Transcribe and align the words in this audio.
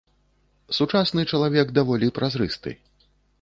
Сучасны 0.77 1.25
чалавек 1.33 1.67
даволі 1.79 2.11
празрысты. 2.17 2.75